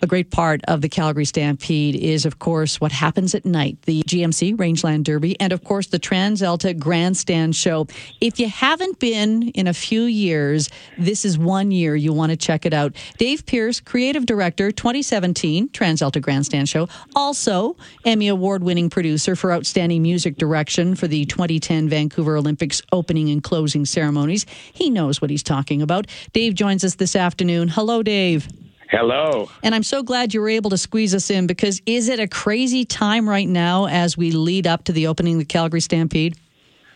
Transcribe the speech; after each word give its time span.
A 0.00 0.06
great 0.06 0.30
part 0.30 0.60
of 0.68 0.80
the 0.80 0.88
Calgary 0.88 1.24
Stampede 1.24 1.96
is, 1.96 2.24
of 2.24 2.38
course, 2.38 2.80
what 2.80 2.92
happens 2.92 3.34
at 3.34 3.44
night 3.44 3.82
the 3.82 4.02
GMC 4.04 4.56
Rangeland 4.58 5.04
Derby, 5.04 5.38
and 5.40 5.52
of 5.52 5.64
course, 5.64 5.88
the 5.88 5.98
TransAlta 5.98 6.78
Grandstand 6.78 7.56
Show. 7.56 7.88
If 8.20 8.38
you 8.38 8.48
haven't 8.48 9.00
been 9.00 9.48
in 9.48 9.66
a 9.66 9.74
few 9.74 10.02
years, 10.02 10.70
this 10.98 11.24
is 11.24 11.36
one 11.36 11.72
year 11.72 11.96
you 11.96 12.12
want 12.12 12.30
to 12.30 12.36
check 12.36 12.64
it 12.64 12.72
out. 12.72 12.94
Dave 13.18 13.44
Pierce, 13.44 13.80
Creative 13.80 14.24
Director, 14.24 14.70
2017 14.70 15.70
TransAlta 15.70 16.22
Grandstand 16.22 16.68
Show, 16.68 16.88
also 17.16 17.76
Emmy 18.04 18.28
Award 18.28 18.62
winning 18.62 18.90
producer 18.90 19.34
for 19.34 19.52
Outstanding 19.52 20.02
Music 20.02 20.36
Direction 20.36 20.94
for 20.94 21.08
the 21.08 21.24
2010 21.24 21.88
Vancouver 21.88 22.36
Olympics 22.36 22.80
opening 22.92 23.30
and 23.30 23.42
closing 23.42 23.84
ceremonies. 23.84 24.46
He 24.72 24.90
knows 24.90 25.20
what 25.20 25.30
he's 25.30 25.42
talking 25.42 25.82
about. 25.82 26.06
Dave 26.32 26.54
joins 26.54 26.84
us 26.84 26.94
this 26.94 27.16
afternoon. 27.16 27.66
Hello, 27.66 28.04
Dave. 28.04 28.48
Hello. 28.90 29.50
And 29.62 29.74
I'm 29.74 29.82
so 29.82 30.02
glad 30.02 30.32
you 30.32 30.40
were 30.40 30.48
able 30.48 30.70
to 30.70 30.78
squeeze 30.78 31.14
us 31.14 31.30
in 31.30 31.46
because 31.46 31.82
is 31.84 32.08
it 32.08 32.18
a 32.18 32.26
crazy 32.26 32.86
time 32.86 33.28
right 33.28 33.48
now 33.48 33.86
as 33.86 34.16
we 34.16 34.30
lead 34.30 34.66
up 34.66 34.84
to 34.84 34.92
the 34.92 35.06
opening 35.06 35.34
of 35.34 35.40
the 35.40 35.44
Calgary 35.44 35.82
Stampede? 35.82 36.36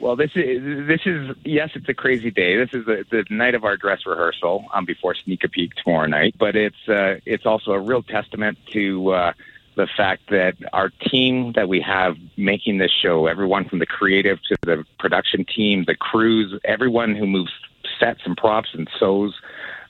Well, 0.00 0.16
this 0.16 0.30
is 0.34 0.86
this 0.86 1.00
is 1.06 1.36
yes, 1.44 1.70
it's 1.74 1.88
a 1.88 1.94
crazy 1.94 2.30
day. 2.30 2.56
This 2.56 2.70
is 2.72 2.84
the, 2.86 3.04
the 3.10 3.24
night 3.30 3.54
of 3.54 3.64
our 3.64 3.76
dress 3.76 4.00
rehearsal 4.06 4.64
um, 4.72 4.84
before 4.84 5.14
Sneak 5.14 5.44
a 5.44 5.48
Peek 5.48 5.74
tomorrow 5.76 6.06
night. 6.06 6.34
But 6.38 6.56
it's 6.56 6.88
uh, 6.88 7.20
it's 7.24 7.46
also 7.46 7.72
a 7.72 7.80
real 7.80 8.02
testament 8.02 8.58
to 8.72 9.10
uh, 9.12 9.32
the 9.76 9.86
fact 9.96 10.30
that 10.30 10.56
our 10.72 10.90
team 11.10 11.52
that 11.52 11.68
we 11.68 11.80
have 11.80 12.16
making 12.36 12.78
this 12.78 12.90
show, 12.90 13.26
everyone 13.26 13.68
from 13.68 13.78
the 13.78 13.86
creative 13.86 14.38
to 14.48 14.56
the 14.62 14.84
production 14.98 15.44
team, 15.44 15.84
the 15.86 15.94
crews, 15.94 16.58
everyone 16.64 17.14
who 17.14 17.26
moves 17.26 17.52
sets 17.98 18.20
and 18.24 18.36
props 18.36 18.70
and 18.72 18.88
sews 18.98 19.34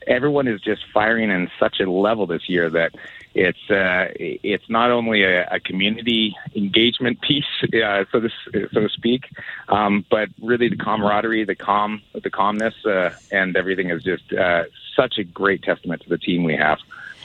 everyone 0.06 0.48
is 0.48 0.60
just 0.60 0.82
firing 0.92 1.30
in 1.30 1.50
such 1.58 1.80
a 1.80 1.90
level 1.90 2.26
this 2.26 2.48
year 2.48 2.70
that 2.70 2.94
it's 3.34 3.70
uh, 3.70 4.08
it's 4.18 4.68
not 4.70 4.90
only 4.90 5.24
a, 5.24 5.46
a 5.50 5.60
community 5.60 6.36
engagement 6.54 7.20
piece, 7.20 7.44
uh, 7.62 8.04
so 8.12 8.20
to 8.20 8.28
so 8.72 8.80
to 8.80 8.88
speak, 8.88 9.24
um, 9.68 10.04
but 10.10 10.28
really 10.40 10.68
the 10.68 10.76
camaraderie, 10.76 11.44
the 11.44 11.54
calm, 11.54 12.02
the 12.12 12.30
calmness, 12.30 12.74
uh, 12.86 13.10
and 13.32 13.56
everything 13.56 13.90
is 13.90 14.02
just 14.02 14.32
uh, 14.32 14.64
such 14.94 15.18
a 15.18 15.24
great 15.24 15.62
testament 15.62 16.02
to 16.02 16.08
the 16.08 16.18
team 16.18 16.44
we 16.44 16.56
have. 16.56 16.78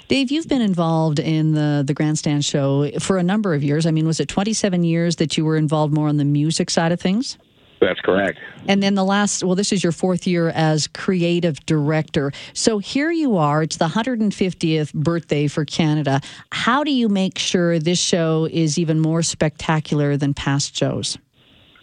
Dave, 0.08 0.32
you've 0.32 0.50
been 0.50 0.64
involved 0.64 1.20
in 1.20 1.54
the 1.54 1.84
the 1.86 1.94
grandstand 1.94 2.44
show 2.44 2.90
for 3.00 3.20
a 3.20 3.24
number 3.24 3.54
of 3.54 3.64
years. 3.64 3.86
I 3.86 3.92
mean, 3.92 4.08
was 4.08 4.20
it 4.20 4.28
27 4.28 4.84
years 4.84 5.18
that 5.18 5.38
you 5.38 5.46
were 5.46 5.56
involved 5.56 5.94
more 5.94 6.08
on 6.08 6.18
the 6.18 6.26
music 6.26 6.72
side 6.72 6.92
of 6.92 7.00
things? 7.00 7.38
That's 7.80 8.00
correct. 8.02 8.40
And 8.68 8.84
then 8.84 8.96
the 8.96 9.06
last, 9.06 9.44
well, 9.44 9.56
this 9.56 9.72
is 9.72 9.84
your 9.84 9.94
fourth 9.94 10.28
year 10.28 10.50
as 10.50 10.88
creative 10.88 11.66
director. 11.66 12.32
So 12.54 12.80
here 12.80 13.12
you 13.12 13.38
are, 13.38 13.64
it's 13.64 13.78
the 13.78 13.88
150th 13.88 14.94
birthday 14.94 15.48
for 15.48 15.66
Canada. 15.66 16.22
How 16.52 16.84
do 16.84 16.92
you 16.92 17.08
make 17.08 17.38
sure 17.38 17.80
this 17.80 18.00
show 18.00 18.48
is 18.52 18.78
even 18.78 19.00
more 19.00 19.22
spectacular 19.22 20.18
than 20.18 20.34
past 20.34 20.76
shows? 20.76 21.18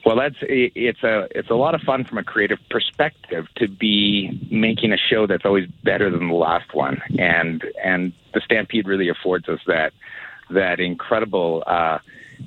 Well, 0.05 0.14
that's 0.14 0.36
it's 0.42 1.03
a 1.03 1.27
it's 1.33 1.50
a 1.50 1.56
lot 1.56 1.75
of 1.75 1.80
fun 1.80 2.05
from 2.05 2.19
a 2.19 2.22
creative 2.22 2.60
perspective 2.70 3.47
to 3.56 3.66
be 3.66 4.41
making 4.53 4.92
a 4.92 4.97
show 4.97 5.27
that's 5.27 5.44
always 5.44 5.69
better 5.83 6.12
than 6.12 6.28
the 6.28 6.34
last 6.34 6.72
one, 6.75 7.03
and 7.19 7.64
and 7.83 8.12
the 8.33 8.41
Stampede 8.44 8.86
really 8.86 9.08
affords 9.08 9.48
us 9.48 9.58
that 9.66 9.92
that 10.50 10.78
incredible 10.78 11.64
uh, 11.66 11.98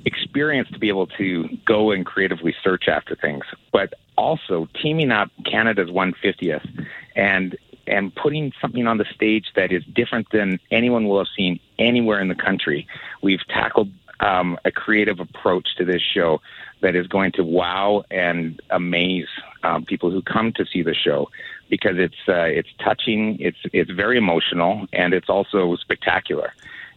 experience 0.04 0.68
to 0.70 0.78
be 0.78 0.88
able 0.88 1.06
to 1.06 1.48
go 1.66 1.90
and 1.90 2.06
creatively 2.06 2.54
search 2.62 2.88
after 2.88 3.14
things, 3.14 3.44
but 3.72 3.94
also 4.16 4.68
teaming 4.82 5.10
up 5.10 5.30
Canada's 5.44 5.88
150th 5.88 6.86
and 7.16 7.56
and 7.86 8.14
putting 8.14 8.52
something 8.60 8.86
on 8.86 8.98
the 8.98 9.06
stage 9.14 9.46
that 9.56 9.72
is 9.72 9.82
different 9.84 10.30
than 10.30 10.60
anyone 10.70 11.08
will 11.08 11.18
have 11.18 11.26
seen 11.36 11.58
anywhere 11.78 12.20
in 12.20 12.28
the 12.28 12.36
country. 12.36 12.86
We've 13.20 13.44
tackled 13.48 13.90
um, 14.20 14.58
a 14.64 14.70
creative 14.70 15.18
approach 15.18 15.66
to 15.78 15.84
this 15.84 16.02
show 16.02 16.40
that 16.82 16.94
is 16.94 17.06
going 17.06 17.32
to 17.32 17.42
wow 17.42 18.04
and 18.10 18.60
amaze 18.70 19.26
um, 19.64 19.84
people 19.84 20.10
who 20.10 20.22
come 20.22 20.52
to 20.52 20.64
see 20.66 20.82
the 20.82 20.94
show 20.94 21.30
because 21.68 21.96
it's 21.96 22.28
uh, 22.28 22.42
it's 22.42 22.68
touching, 22.82 23.38
it's 23.40 23.58
it's 23.72 23.90
very 23.90 24.18
emotional, 24.18 24.86
and 24.92 25.14
it's 25.14 25.28
also 25.28 25.76
spectacular, 25.76 26.52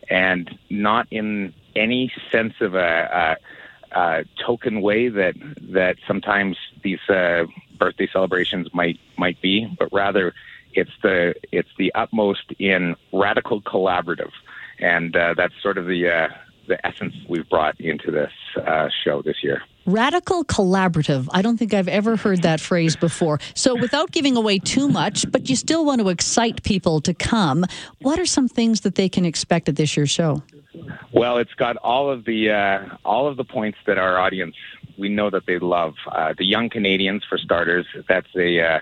and 0.09 0.57
not 0.69 1.07
in 1.11 1.53
any 1.75 2.11
sense 2.31 2.53
of 2.61 2.75
a, 2.75 3.37
a, 3.93 3.99
a 3.99 4.25
token 4.45 4.81
way 4.81 5.09
that 5.09 5.35
that 5.73 5.97
sometimes 6.07 6.57
these 6.83 6.99
uh, 7.09 7.45
birthday 7.77 8.07
celebrations 8.11 8.67
might 8.73 8.99
might 9.17 9.41
be, 9.41 9.67
but 9.77 9.89
rather 9.91 10.33
it's 10.73 10.91
the 11.01 11.35
it's 11.51 11.69
the 11.77 11.93
utmost 11.95 12.51
in 12.59 12.95
radical 13.11 13.61
collaborative, 13.61 14.31
and 14.79 15.15
uh, 15.15 15.33
that's 15.35 15.53
sort 15.61 15.77
of 15.77 15.85
the 15.85 16.09
uh, 16.09 16.27
the 16.67 16.85
essence 16.85 17.13
we've 17.27 17.47
brought 17.49 17.79
into 17.79 18.11
this 18.11 18.31
uh, 18.57 18.89
show 19.03 19.21
this 19.21 19.43
year. 19.43 19.61
Radical 19.85 20.45
collaborative. 20.45 21.27
I 21.31 21.41
don't 21.41 21.57
think 21.57 21.73
I've 21.73 21.89
ever 21.89 22.15
heard 22.15 22.41
that 22.43 22.61
phrase 22.61 22.95
before. 22.95 23.39
So, 23.53 23.75
without 23.75 24.11
giving 24.11 24.37
away 24.37 24.59
too 24.59 24.87
much, 24.87 25.29
but 25.29 25.49
you 25.49 25.55
still 25.55 25.85
want 25.85 25.99
to 25.99 26.09
excite 26.09 26.63
people 26.63 27.01
to 27.01 27.13
come, 27.13 27.65
what 27.99 28.17
are 28.17 28.25
some 28.25 28.47
things 28.47 28.81
that 28.81 28.95
they 28.95 29.09
can 29.09 29.25
expect 29.25 29.67
at 29.67 29.75
this 29.75 29.97
year's 29.97 30.09
show? 30.09 30.41
Well, 31.23 31.37
it's 31.37 31.53
got 31.53 31.77
all 31.77 32.11
of 32.11 32.25
the 32.25 32.51
uh, 32.51 32.97
all 33.05 33.27
of 33.27 33.37
the 33.37 33.45
points 33.45 33.77
that 33.87 33.97
our 33.97 34.19
audience 34.19 34.57
we 34.97 35.07
know 35.07 35.29
that 35.29 35.45
they 35.45 35.57
love. 35.57 35.93
Uh, 36.05 36.33
the 36.37 36.43
young 36.43 36.69
Canadians, 36.69 37.23
for 37.23 37.37
starters, 37.37 37.85
that's 38.09 38.27
a 38.35 38.59
uh, 38.59 38.79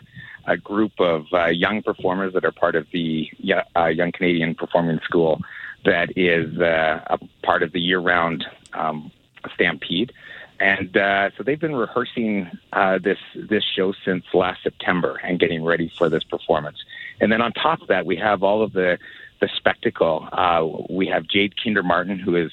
a 0.47 0.57
group 0.57 0.93
of 0.99 1.27
uh, 1.33 1.49
young 1.49 1.83
performers 1.83 2.33
that 2.33 2.43
are 2.43 2.51
part 2.51 2.75
of 2.75 2.87
the 2.91 3.29
uh, 3.75 3.85
Young 3.85 4.11
Canadian 4.11 4.55
Performing 4.55 4.99
School 5.03 5.39
that 5.85 6.17
is 6.17 6.59
uh, 6.59 7.01
a 7.11 7.19
part 7.43 7.61
of 7.61 7.73
the 7.73 7.79
year-round 7.79 8.43
um, 8.73 9.11
Stampede. 9.53 10.11
And 10.59 10.97
uh, 10.97 11.29
so 11.37 11.43
they've 11.43 11.59
been 11.59 11.75
rehearsing 11.75 12.49
uh, 12.73 12.97
this 12.97 13.19
this 13.35 13.63
show 13.63 13.93
since 14.03 14.25
last 14.33 14.63
September 14.63 15.21
and 15.23 15.39
getting 15.39 15.63
ready 15.63 15.91
for 15.95 16.09
this 16.09 16.23
performance. 16.23 16.77
And 17.19 17.31
then 17.31 17.39
on 17.39 17.51
top 17.53 17.83
of 17.83 17.89
that, 17.89 18.07
we 18.07 18.15
have 18.15 18.41
all 18.41 18.63
of 18.63 18.73
the 18.73 18.97
the 19.41 19.49
spectacle. 19.57 20.27
Uh, 20.31 20.65
we 20.89 21.07
have 21.07 21.27
Jade 21.27 21.53
Kindar-Martin, 21.55 22.19
who 22.19 22.35
is 22.35 22.51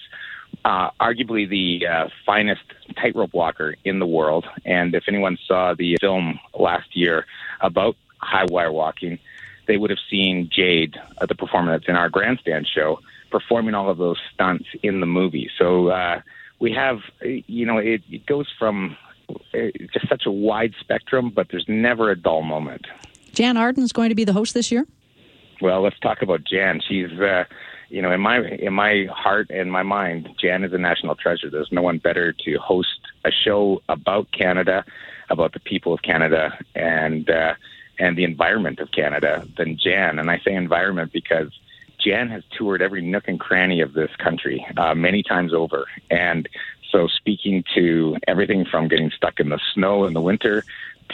uh, 0.64 0.90
arguably 1.00 1.48
the 1.48 1.86
uh, 1.86 2.08
finest 2.26 2.62
tightrope 2.96 3.32
walker 3.32 3.76
in 3.84 4.00
the 4.00 4.06
world. 4.06 4.46
And 4.64 4.94
if 4.94 5.04
anyone 5.06 5.38
saw 5.46 5.74
the 5.74 5.96
film 6.00 6.40
last 6.58 6.96
year 6.96 7.26
about 7.60 7.96
high 8.18 8.46
wire 8.48 8.72
walking, 8.72 9.18
they 9.66 9.76
would 9.76 9.90
have 9.90 9.98
seen 10.10 10.48
Jade, 10.50 10.96
uh, 11.18 11.26
the 11.26 11.34
performer 11.34 11.72
that's 11.72 11.88
in 11.88 11.94
our 11.94 12.08
grandstand 12.08 12.66
show, 12.66 13.00
performing 13.30 13.74
all 13.74 13.90
of 13.90 13.98
those 13.98 14.18
stunts 14.32 14.66
in 14.82 15.00
the 15.00 15.06
movie. 15.06 15.50
So 15.58 15.88
uh, 15.88 16.22
we 16.58 16.72
have, 16.72 17.00
you 17.22 17.66
know, 17.66 17.76
it, 17.78 18.02
it 18.10 18.24
goes 18.26 18.48
from 18.58 18.96
uh, 19.28 19.58
just 19.92 20.08
such 20.08 20.24
a 20.24 20.30
wide 20.30 20.74
spectrum, 20.80 21.30
but 21.30 21.48
there's 21.50 21.66
never 21.68 22.10
a 22.10 22.16
dull 22.16 22.42
moment. 22.42 22.86
Jann 23.34 23.58
Arden 23.58 23.84
is 23.84 23.92
going 23.92 24.08
to 24.08 24.14
be 24.14 24.24
the 24.24 24.32
host 24.32 24.54
this 24.54 24.72
year. 24.72 24.86
Well, 25.60 25.82
let's 25.82 25.98
talk 25.98 26.22
about 26.22 26.44
Jann. 26.44 26.80
She's, 26.86 27.10
uh, 27.18 27.44
you 27.88 28.02
know, 28.02 28.12
in 28.12 28.20
my 28.20 28.38
in 28.38 28.72
my 28.72 29.06
heart 29.10 29.50
and 29.50 29.72
my 29.72 29.82
mind, 29.82 30.28
Jann 30.40 30.62
is 30.62 30.72
a 30.72 30.78
national 30.78 31.16
treasure. 31.16 31.50
There's 31.50 31.72
no 31.72 31.82
one 31.82 31.98
better 31.98 32.32
to 32.32 32.58
host 32.58 33.00
a 33.24 33.30
show 33.30 33.82
about 33.88 34.30
Canada, 34.30 34.84
about 35.30 35.52
the 35.52 35.60
people 35.60 35.92
of 35.92 36.02
Canada, 36.02 36.56
and 36.74 37.28
uh, 37.28 37.54
and 37.98 38.16
the 38.16 38.24
environment 38.24 38.78
of 38.78 38.92
Canada 38.92 39.46
than 39.56 39.78
Jann. 39.78 40.18
And 40.18 40.30
I 40.30 40.38
say 40.38 40.54
environment 40.54 41.12
because 41.12 41.50
Jann 41.98 42.28
has 42.28 42.44
toured 42.56 42.82
every 42.82 43.02
nook 43.02 43.24
and 43.26 43.40
cranny 43.40 43.80
of 43.80 43.94
this 43.94 44.14
country 44.16 44.64
uh, 44.76 44.94
many 44.94 45.22
times 45.22 45.52
over, 45.52 45.86
and 46.10 46.48
so 46.92 47.08
speaking 47.08 47.64
to 47.74 48.16
everything 48.26 48.64
from 48.64 48.88
getting 48.88 49.10
stuck 49.10 49.40
in 49.40 49.48
the 49.48 49.60
snow 49.74 50.04
in 50.04 50.14
the 50.14 50.20
winter 50.20 50.64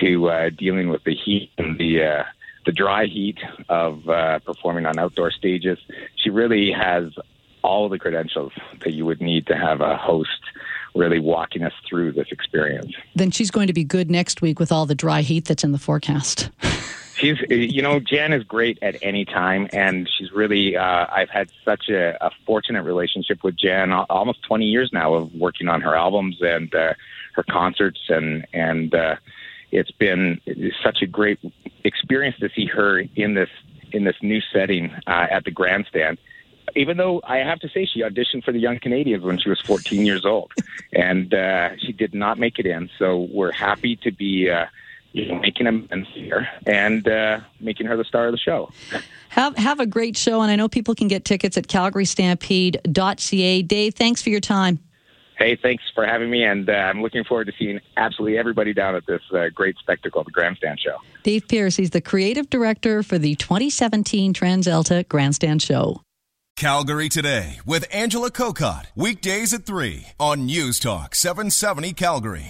to 0.01 0.29
uh, 0.29 0.51
dealing 0.51 0.89
with 0.89 1.05
the 1.05 1.15
heat 1.15 1.51
and 1.57 1.79
the 1.79 2.05
uh, 2.05 2.25
the 2.65 2.73
dry 2.73 3.07
heat 3.07 3.39
of 3.69 4.09
uh, 4.09 4.39
performing 4.41 4.87
on 4.87 4.99
outdoor 4.99 5.31
stages. 5.31 5.79
She 6.17 6.31
really 6.31 6.73
has 6.73 7.13
all 7.63 7.89
the 7.89 7.99
credentials 7.99 8.53
that 8.81 8.93
you 8.93 9.07
would 9.07 9.21
need 9.21 9.47
to 9.47 9.57
have 9.57 9.81
a 9.81 9.97
host 9.97 10.29
really 10.95 11.19
walking 11.19 11.63
us 11.63 11.73
through 11.89 12.13
this 12.13 12.29
experience. 12.31 12.95
Then 13.17 13.31
she's 13.31 13.51
going 13.51 13.67
to 13.67 13.73
be 13.73 13.85
good 13.85 14.11
next 14.11 14.43
week 14.43 14.61
with 14.61 14.71
all 14.71 14.87
the 14.87 14.95
dry 14.95 15.23
heat 15.23 15.47
that's 15.47 15.65
in 15.65 15.73
the 15.73 15.79
forecast. 15.79 16.51
she's, 17.17 17.39
you 17.49 17.83
know, 17.83 18.01
Jann 18.01 18.33
is 18.33 18.45
great 18.45 18.79
at 18.83 18.97
any 19.03 19.25
time, 19.25 19.69
and 19.73 20.09
she's 20.17 20.33
really. 20.33 20.77
Uh, 20.77 21.07
I've 21.11 21.31
had 21.31 21.51
such 21.65 21.89
a, 21.89 22.25
a 22.25 22.31
fortunate 22.47 22.83
relationship 22.83 23.43
with 23.43 23.57
Jann, 23.57 23.93
almost 23.93 24.43
20 24.45 24.67
years 24.67 24.91
now 24.93 25.15
of 25.15 25.35
working 25.35 25.69
on 25.69 25.81
her 25.81 25.95
albums 25.95 26.37
and 26.41 26.73
uh, 26.75 26.95
her 27.35 27.45
concerts, 27.51 28.01
and 28.09 28.47
and 28.53 28.95
uh, 28.95 29.17
it's 29.75 29.91
been 29.91 30.41
such 30.83 31.03
a 31.03 31.07
great 31.07 31.39
experience 31.85 32.37
to 32.39 32.49
see 32.55 32.67
her 32.67 33.03
in 33.17 33.35
this 33.35 33.51
in 33.93 34.05
this 34.05 34.17
new 34.23 34.41
setting 34.53 34.91
uh, 35.07 35.27
at 35.31 35.45
the 35.45 35.51
grandstand 35.51 36.19
even 36.77 36.97
though 36.97 37.21
I 37.25 37.39
have 37.39 37.61
to 37.61 37.69
say 37.69 37.87
she 37.87 38.01
auditioned 38.01 38.45
for 38.45 38.53
the 38.53 38.59
Young 38.59 38.79
Canadians 38.79 39.23
when 39.23 39.39
she 39.39 39.49
was 39.49 39.61
14 39.61 40.05
years 40.05 40.25
old, 40.25 40.53
and 40.93 41.33
uh, 41.33 41.77
she 41.79 41.93
did 41.93 42.15
not 42.15 42.39
make 42.39 42.59
it 42.59 42.67
in. 42.67 42.91
So 42.99 43.29
we're 43.31 43.53
happy 43.53 43.97
to 43.97 44.11
be. 44.11 44.51
Uh, 44.51 44.67
you 45.13 45.29
know, 45.29 45.39
making 45.39 45.69
amends 45.69 46.09
here 46.13 46.49
and 46.67 47.07
uh, 47.07 47.39
making 47.61 47.87
her 47.87 47.97
the 47.97 48.03
star 48.03 48.27
of 48.27 48.33
the 48.33 48.39
show. 48.39 48.69
Have 49.29 49.57
have 49.57 49.79
a 49.79 49.87
great 49.87 50.17
show, 50.17 50.43
and 50.43 50.51
I 50.51 50.57
know 50.57 50.69
people 50.69 50.97
can 50.97 51.07
get 51.07 51.25
tickets 51.25 51.57
at 51.57 51.69
CalgaryStampede.ca. 51.69 53.63
Dave, 53.63 53.95
thanks 53.95 54.23
for 54.23 54.31
your 54.31 54.41
time. 54.41 54.81
Hey, 55.37 55.57
thanks 55.61 55.83
for 55.95 56.07
having 56.07 56.31
me, 56.31 56.45
and 56.45 56.69
uh, 56.69 56.73
I'm 56.73 57.03
looking 57.03 57.25
forward 57.25 57.47
to 57.47 57.53
seeing 57.59 57.81
absolutely 57.97 58.39
everybody 58.39 58.73
down 58.73 58.95
at 58.95 59.05
this 59.07 59.23
uh, 59.33 59.49
great 59.53 59.77
spectacle, 59.79 60.23
the 60.23 60.31
Grandstand 60.31 60.79
Show. 60.81 60.97
Dave 61.23 61.49
Pierce, 61.49 61.77
he's 61.77 61.91
the 61.91 62.01
creative 62.01 62.49
director 62.51 63.03
for 63.03 63.19
the 63.19 63.35
2017 63.35 64.33
TransAlta 64.33 65.09
Grandstand 65.09 65.61
Show. 65.63 66.01
Calgary 66.57 67.09
Today 67.09 67.59
with 67.67 67.85
Angela 67.93 68.31
Kokott, 68.31 68.87
weekdays 68.95 69.53
at 69.53 69.67
3 69.67 70.07
on 70.21 70.47
News 70.47 70.79
Talk 70.79 71.17
770 71.17 71.93
Calgary. 71.95 72.43